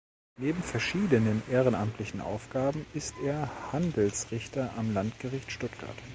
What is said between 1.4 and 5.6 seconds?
ehrenamtlichen Aufgaben ist er Handelsrichter am Landgericht